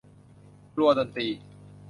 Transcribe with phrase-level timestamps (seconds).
[0.73, 1.27] ครัวดนตรี